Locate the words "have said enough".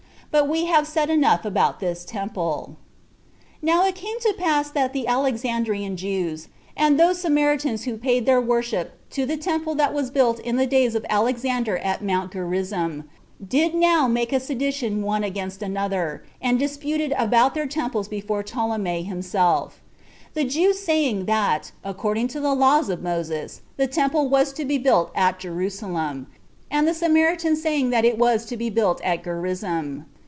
0.67-1.43